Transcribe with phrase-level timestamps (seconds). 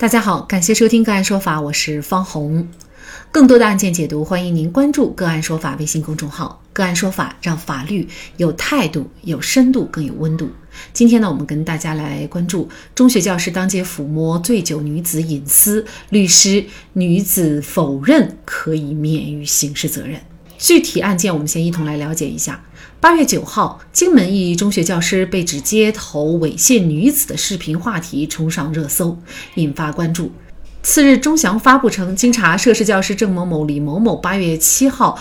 [0.00, 2.66] 大家好，感谢收听个案说法，我是方红。
[3.30, 6.62] 更多的案件解读，欢迎您关注个案说法微信公众号。
[6.72, 8.08] 个案说法让法律
[8.38, 10.48] 有态度、有深度、更有温度。
[10.94, 16.64] 今天呢，我们跟大家来关注中学教师当街抚摸醉酒女子隐私，律师
[16.94, 20.18] 女子否认可以免于刑事责任。
[20.60, 22.62] 具体案件，我们先一同来了解一下。
[23.00, 29.18] 八月九号，荆门一中学教师被指街头猥亵女子的视频话题冲上热搜，
[29.54, 30.30] 引发关注。
[30.82, 35.18] 次日，钟祥发布称，经查，涉事教师郑某某、李某某八月七号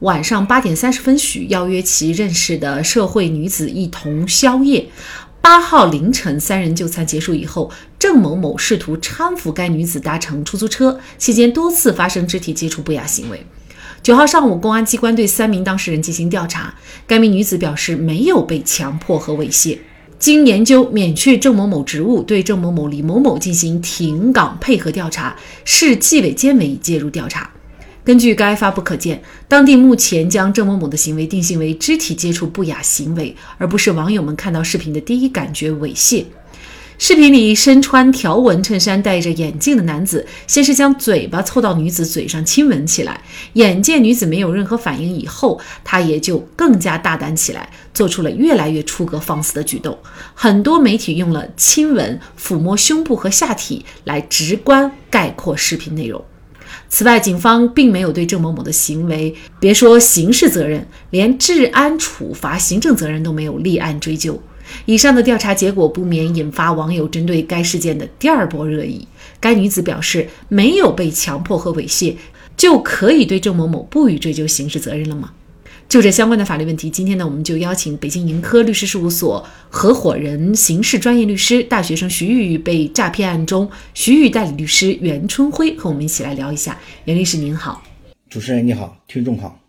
[0.00, 4.88] 晚上八点三十分许邀约其认识的社会女子一同宵夜。
[5.40, 13.46] 八号凌晨，三人就餐结束以后，郑某某试图搀扶该女子搭乘出租车，期间多次发生肢体接触不雅行为。
[14.02, 16.74] 九号上午，公安机关对三名当事人进行调查。
[17.06, 19.76] 该名女子表示没有被强迫和猥亵。
[20.18, 25.36] 经研究，免去郑某某职务，对郑某某、李某某进行停岗配合调查。
[25.66, 27.50] 市纪委监委介入调查。
[28.02, 36.24] 根据该发布可见，当地目前将郑某某的行为定性为肢体接触不雅行为，而不是网友们看到视频的第一感觉猥亵。
[37.02, 43.18] 视频里身穿条纹衬衫、戴着眼镜的男子，先是将嘴巴凑到女子嘴上亲吻起来。
[43.54, 49.96] 眼见女子没有任何反应以后，他也就更加大胆起来，做出了越来越出格放肆的举动。
[50.34, 56.22] 很多媒体用了亲吻、抚摸胸部和下体来直观概括视频内容。
[56.90, 64.38] 此外，警方并没有对郑某某的行为，别说刑事责任，连治安处罚、行政责任都没有立案追究。
[64.86, 69.06] 以上的调查结果不免引发网友针对该事件的第二波热议。
[69.38, 72.14] 该女子表示，没有被强迫和猥亵，
[72.56, 75.32] 就可以对郑某某不予追究刑事责任了吗？
[75.88, 86.78] 就这相关的法律问题，今天呢，我们就邀请北京盈科律师事务所合伙人、刑事专业律师、大学生徐玉玉被诈骗案中徐玉代理律师袁春辉和我们一起来聊一下。
[87.06, 87.82] 袁律师您好，
[88.28, 89.59] 主持人你好，听众好。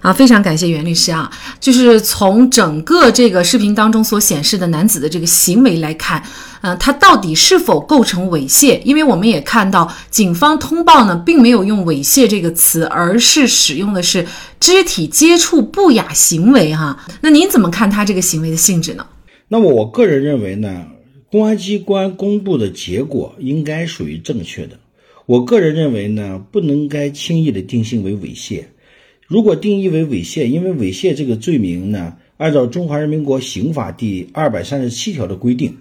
[0.00, 1.30] 啊，非常感谢袁律师啊！
[1.60, 6.22] 就是从整个这个视频当中所显示的男子的这个行为来看，
[6.62, 8.80] 呃，他到底是否构成猥亵？
[8.82, 14.26] 因为我们也看到警方通报呢，并没有用猥亵这个词，而是使用的是
[14.58, 17.04] 肢体接触不雅行为哈。
[17.20, 19.06] 那您怎么看他这个行为的性质呢？
[19.48, 20.86] 那么我个人认为呢，
[21.30, 24.78] 公安机关公布的结果应该属于正确的。
[25.26, 28.64] 我个人认为呢，不能该轻易的定性为猥亵。
[29.30, 35.76] 如果定义为猥亵，因为猥亵这个罪名呢，按照《中华人民国刑法》第二百三十七条的规定，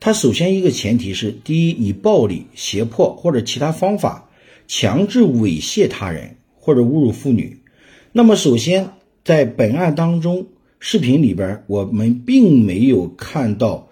[0.00, 4.28] 它首先一个前提是：第一，以暴力、胁迫或者其他方法
[4.66, 7.60] 强制猥亵他人或者侮辱妇女。
[8.10, 8.90] 那么，首先
[9.22, 10.48] 在本案当中，
[10.80, 13.88] 视频里边我们并没有看到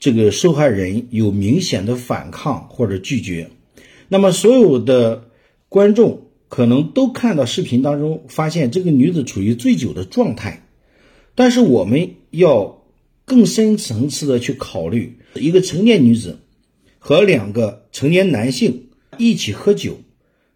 [0.00, 3.48] 这个受害人有明显的反抗或者拒绝。
[4.08, 5.28] 那么，所有的
[5.68, 6.25] 观众。
[6.48, 10.66] 可能都看到视频当中，发现这个女子处于醉酒的状态，
[11.34, 12.84] 但是我们要
[13.24, 16.38] 更深层次的去考虑，一个成年女子
[16.98, 19.98] 和两个成年男性一起喝酒，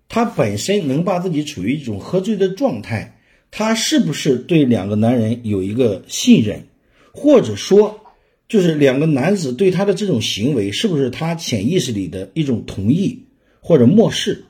[0.09, 3.19] 她本身能把自己处于一种喝醉的状态，
[3.51, 6.67] 她是不是对两个男人有一个信任，
[7.13, 8.01] 或者说
[8.49, 13.25] 就是两个男子对她的这种行为，是不是她潜意识里的一种同意
[13.61, 14.45] 或者漠视？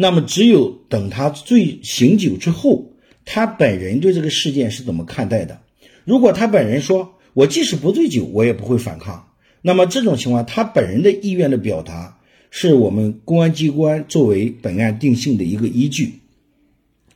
[0.00, 2.92] 那么，只有等他醉醒酒之后，
[3.24, 5.60] 他本人对这个事件是怎么看待的？
[6.04, 16.20] 如果他本人说“我即使不醉酒，我也不会反抗”，那么这种情况，他本人的意愿的表达，是我们公安机关作为本案定性的一个依据。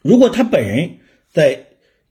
[0.03, 0.91] 如果他本人
[1.33, 1.67] 在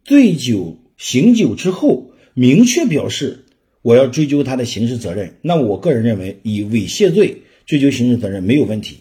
[0.05, 3.43] 醉酒醒酒之后，明确表示
[3.81, 8.99] 我要追究他的刑事责任，那我个人认为，以猥亵罪追究刑事责任没有问题。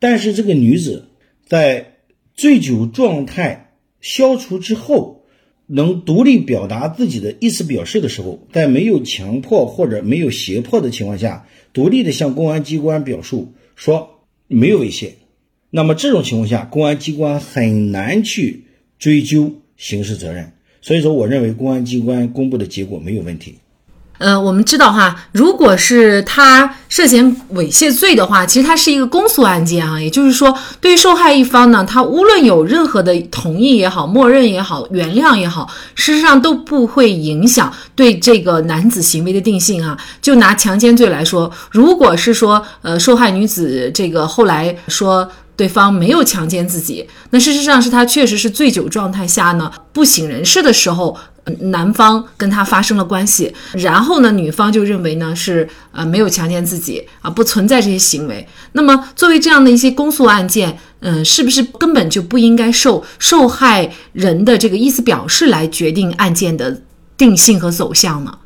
[0.00, 1.04] 但是这个女子。
[1.46, 1.94] 在
[2.34, 5.24] 醉酒状态消除之后，
[5.66, 15.12] 能独立表达自己的意思表示的时候，在没有强迫或者没有胁迫的情况下，独立的向公安机关表述说没有猥亵，
[15.70, 18.64] 那么这种情况下，公安机关很难去
[18.98, 20.52] 追究刑事责任。
[20.80, 23.54] 所以说，我认为公安机关公布的结果没有问题。
[24.22, 30.00] 呃，我们知道哈，如果是他涉嫌猥亵罪的话，其实它是一个公诉案件啊。
[30.00, 39.98] 也就是说，对于受害一方呢，他无论有任何的同意也好、默认也好、原谅也好，事实上都不会影响对这个男子行为的定性啊。
[40.20, 45.28] 就拿强奸罪来说，如果是说，呃，受害女子这个后来说。
[45.54, 51.14] 对方没有强奸自己，那事实上是他确实是醉酒状态下呢，不省人事的时候，
[51.60, 58.46] 男方跟他发生了关系，然后呢，女方就认为呢是呃没有强奸自己啊，不存在这些行为。
[58.72, 66.80] 那么作为这样的一些公诉案件，嗯，是不是根本就不应该受受害人的这个意思表示来决定案件的
[67.16, 68.38] 定性和走向呢？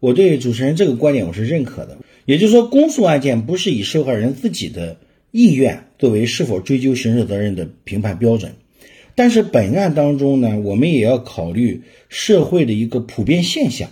[0.00, 4.96] 我对主持人这个观点我是认可的，也就是说，公诉案件不是以受害人自己的
[5.30, 8.52] 意愿作为是否追究刑事责任的评判标准。
[9.14, 13.90] 但是本案当中呢，我们也要考虑社会的一个普遍现象，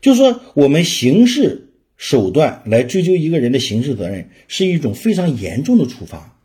[0.00, 6.38] 就是说，我们刑事手段来追究一个人的刑事责任是一种非常严重的处罚，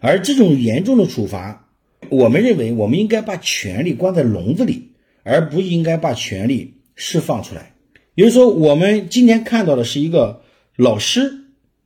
[0.00, 1.68] 而这种严重的处罚，
[2.08, 4.90] 我们认为我们应该把权力关在笼子里，
[5.22, 7.74] 而不应该把权力释放出来。
[8.14, 10.42] 也就是说，我们今天看到的是一个
[10.76, 11.32] 老师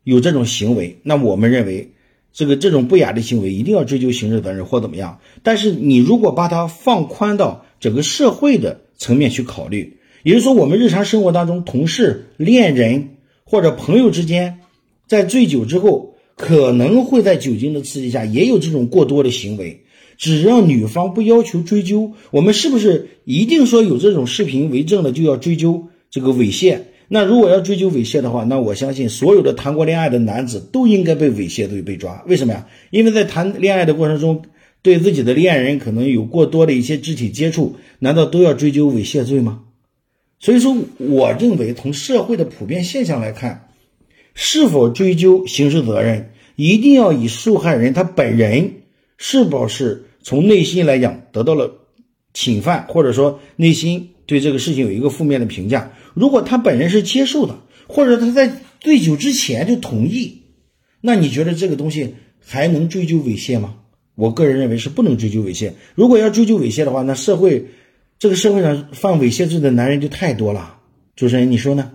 [0.02, 1.90] 有这种行为，那我们认为。
[2.34, 5.20] 这个这种不雅的行为一定要追究刑事责任或怎么样？
[5.44, 13.10] 但是你如果把它放宽到整个社会的层面去考虑，也就是说，我们日常生活当中，同事、恋人
[13.44, 14.58] 或者朋友之间，
[15.06, 19.84] 在醉酒之后，可能会在酒精的刺激下也有这种过多的行为。
[20.16, 26.78] 只要女方不要求追究，我们是不是一定说有这种视频为证的就要追究这个猥亵？
[27.08, 32.22] 那如果要追究猥亵的话，那我相信所有的谈过恋爱的男子都应该被猥亵，罪被抓。
[32.26, 32.66] 为什么呀？
[32.90, 34.42] 因为在谈恋爱的过程中，
[34.80, 39.60] 对自己的恋人可能有过多的一些肢体接触，难道都要追究猥亵罪吗？
[40.40, 43.68] 所以说，我认为从社会的普遍现象来看，
[44.34, 48.72] 是否追究刑事责任，一定要以受害人他本人
[49.18, 51.70] 是否是从内心来讲得到了
[52.32, 54.08] 侵犯，或者说内心。
[54.26, 55.92] 对这个事情有一个负面的评价。
[56.14, 60.42] 如果他本人是接受的，或者他在醉酒之前就同意，
[61.00, 63.74] 那你觉得这个东西还能追究猥亵吗？
[64.14, 65.72] 我个人认为是不能追究猥亵。
[65.94, 67.70] 如果要追究猥亵的话，那社会
[68.18, 70.76] 这个社会上犯猥亵罪的男人就太多了。
[71.16, 71.90] 主持人，你说呢？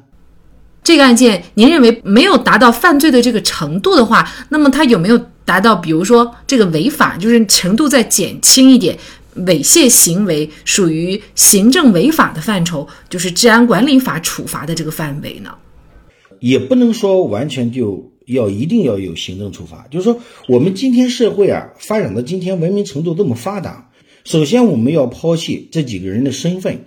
[0.83, 8.97] 这个案件，您认为没有达到犯罪的这个程度的话，那么他有没有达到，比如说这个违法，就是程度再减轻一点？
[9.35, 15.55] 猥亵行为属于行政违法的范畴，就是治安管理法处罚的这个范围呢？
[16.39, 19.87] 也不能说完全就要一定要有行政处罚。
[19.91, 23.91] 就是说，我们今天社会啊，发展到今天文明程度这么发达，
[24.23, 26.79] 首先我们要抛弃这几个人的身份，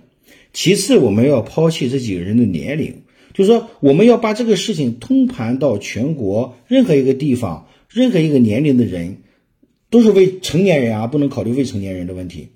[0.53, 3.03] 其次我们要抛弃这几个人的年龄。
[3.33, 9.17] 就是说，我们要把这个事情通盘到全国任何一个地方、任何一个年龄的人。
[9.93, 12.47] 都是未成年人啊，不能考虑未成年人的问题。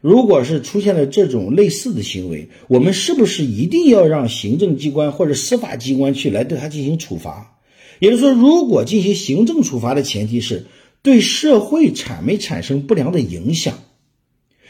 [0.00, 7.58] 如果是出现了这种类似的行为，我们是不是一定要让行政机关或者司法机关去来对他进行处罚？
[7.98, 10.66] 也就是说，如果进行行政处罚的前提是
[11.02, 13.76] 对社会产没产生不良的影响，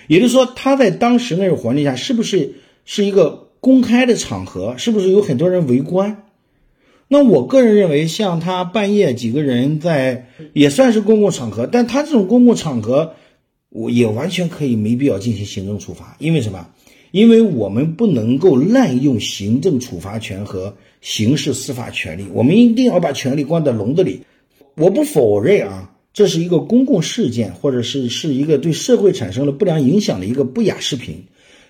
[0.08, 2.54] 也就是说，他在当时那种环境下是不是
[2.86, 6.24] 是一个公开的场合，是不是有很多人围观？
[7.14, 13.14] 那我个人认为，像他半夜几个人在，也算是公共场合，但他这种公共场合，
[13.68, 16.66] 我也完全可以没必要进行行政处罚，因为什么？
[17.12, 24.22] 因为我们不能够滥用行政处罚权和刑事司法权利，我们一定要把权力关在笼子里。
[24.74, 31.26] 我不否认啊，这是一个公共事件，或者是是一个对社会产生了不良影响的一个不雅视频，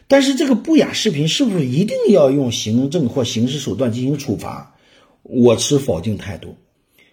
[0.08, 4.74] 但是这个不雅视频是不是一定要用行政或刑事手段进行处罚？
[5.25, 6.55] 我持否定态度。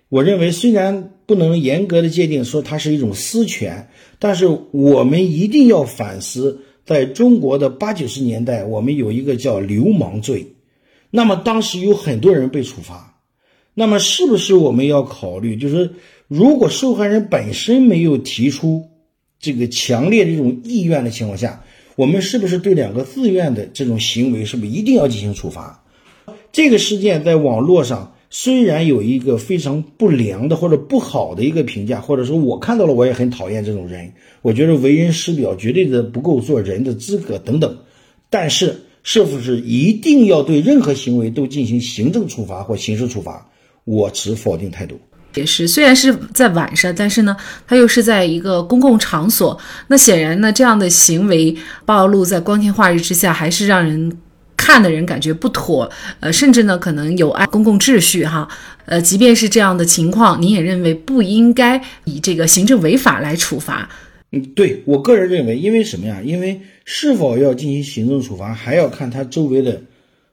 [0.09, 3.89] 我认为，虽然不能严格的界定说它是一种私权，
[4.19, 10.53] 但是我们一定要反思，在中国的八九十年代，我们有一个叫流氓罪，
[11.09, 13.21] 那么当时有很多人被处罚。
[13.73, 15.91] 那么，是不是我们要考虑，就是
[16.27, 18.89] 如果受害人本身没有提出
[19.39, 21.63] 这个强烈的这种意愿的情况下，
[21.95, 25.85] 我们是不是对两个自愿的这种行为，是不是一定要进行处罚？
[26.51, 37.77] 这个事件在网络上虽然有一个非常不良的或者不好的一个评价，或者说我看到了，我也很讨厌这种人，我觉得为人师表，绝对的不够做人的资格等等。
[38.29, 43.45] 但是，是不是一定要对任何行为都进行行政处罚或刑事处罚？
[43.83, 44.97] 我持否定态度。
[45.35, 47.35] 也是，虽然是在晚上，但是呢，
[47.67, 51.53] 他又是在一个公共场所，那显然呢，这样的行为
[51.85, 54.17] 暴露在光天化日之下，还是让人。
[54.63, 55.89] 看的人感觉不妥，
[56.19, 58.47] 呃，甚至呢可能有碍公共秩序哈，
[58.85, 63.89] 呃，即便是这样的情况，你也认为不应该以这个行政违法来处罚？
[64.31, 66.21] 嗯，对我个人认为，因为什么呀？
[66.23, 69.81] 因为是否要进行行政处罚，还要看他周围的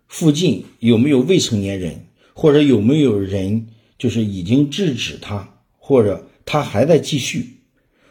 [0.09, 1.95] 附近有没有未成年人，
[2.35, 3.67] 或者有没有人
[3.97, 7.55] 就是已经制止他，或者他还在继续。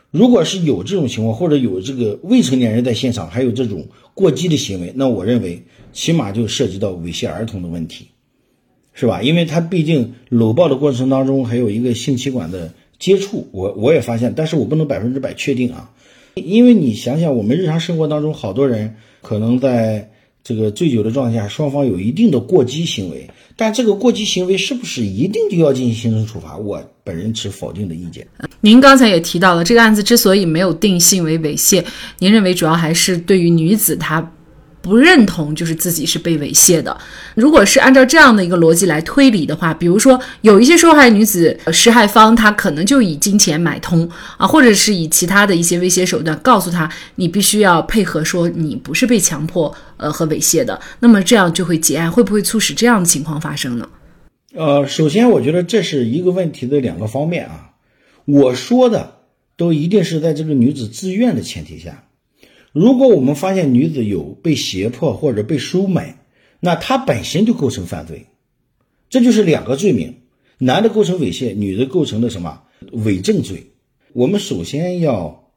[0.09, 5.61] 如果是有这种情况，或者有这个未成年人在现场，还有这种过激的行为，那我认为
[5.97, 8.07] 起码就涉及到猥亵儿童的问题，
[8.93, 9.19] 是吧？
[9.23, 15.89] 因为他毕竟搂抱的过程当中还有一个性器官的接触，我我也发现，但是我不能百分之百确定啊，
[16.35, 20.11] 因为你想想，我们日常生活当中好多人可能在。
[20.43, 26.55] 这个醉酒的状态下，双方有一定的过激行为，但这个过激行为是不是一定就要进行行政处罚？
[26.55, 28.25] 我本人持否定的意见。
[28.61, 31.83] 您刚才也提到了，这个案子之所以没有定性为猥亵，
[32.19, 34.21] 您认为主要还是对于女子她。
[34.81, 36.97] 不认同就是自己是被猥亵的。
[37.35, 53.89] 如果是按照这样的一个逻辑来推理的话，比如说有一些受害女子施害方，她可能就以金钱买通啊，或者是以其他的一些威胁手段告诉她，你必须要配合，说你不是被强迫呃和猥亵的，那么这样就会结案，会不会促使这样的情况发生呢？
[54.55, 57.71] 呃，首先我觉得这是一个问题的两个方面啊。
[58.25, 59.15] 我说的
[59.55, 62.03] 都一定是在这个女子自愿的前提下。
[62.77, 66.19] 如果我们发现女子有被胁迫或者被收买，
[66.59, 68.27] 那她本身就构成犯罪，
[69.09, 70.13] 这就是两个罪名，
[70.59, 73.71] 男的构成猥亵，女的构成的什么伪证罪。
[74.13, 75.49] 我们首先要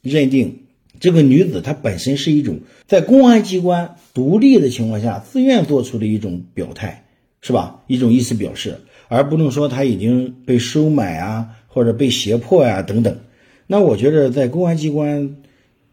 [0.00, 0.60] 认定
[1.00, 7.04] 这个女子她本身是一种在公安机关独立的情况下自愿做出的一种表态，
[7.40, 7.82] 是吧？
[7.88, 13.18] 一种意思表示，而不能说她已经被收买啊，或者被胁迫呀等等。
[13.66, 15.36] 那我觉得在公安机关。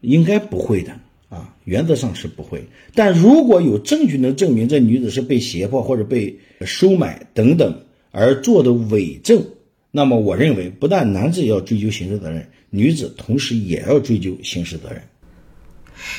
[0.00, 0.92] 应该不会的
[1.28, 2.64] 啊，原则上是不会。
[2.94, 7.78] 但如果有证据能证明这女子是被胁迫或者被收买等等
[8.10, 9.44] 而做的伪证，
[9.90, 15.02] 那么我认为不但男子要追究刑事责任，女子同时也要追究刑事责任。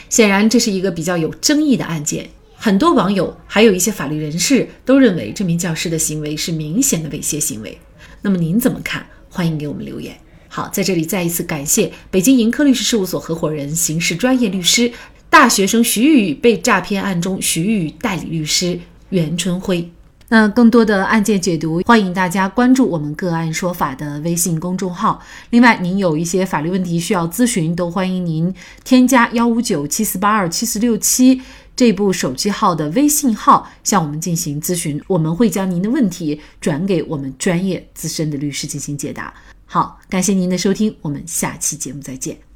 [0.10, 7.78] 显然，这是一个比较有争议的案件，很多网友还有一些法律人士都认为这名教师的行为是明显的猥亵行为。
[8.22, 9.06] 那么您怎么看？
[9.30, 10.14] 欢迎给我们留言。
[10.50, 14.92] 好，在这里再一次感谢北京盈科律师事务所合伙人、刑事专业律师、
[15.30, 18.80] 大学生徐玉被诈骗案中徐玉代理律师
[19.10, 19.90] 袁春辉。
[20.32, 25.20] 那更多的案件解读，欢迎大家关注我们“个案说法”的微信公众号。
[25.50, 28.54] 另外，您有一些法律问题需要咨询，都欢迎您
[28.84, 31.42] 添加幺五九七四八二七四六七
[31.76, 39.34] 这部手机号的微信号向我们进行咨询，我们会将您的问题转给我们专业资深的律师进行解答。
[39.72, 42.49] 好，感谢您的收听，我们下期节目再见。